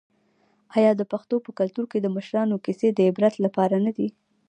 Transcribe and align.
آیا 0.75 0.91
د 0.95 1.01
پښتنو 1.11 1.43
په 1.45 1.51
کلتور 1.59 1.85
کې 1.91 1.99
د 2.01 2.07
مشرانو 2.15 2.61
کیسې 2.65 2.87
د 2.93 2.99
عبرت 3.09 3.33
لپاره 3.45 3.75
نه 3.85 3.91
دي؟ 3.97 4.07